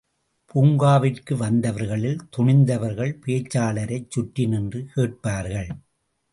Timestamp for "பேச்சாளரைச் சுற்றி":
3.25-4.45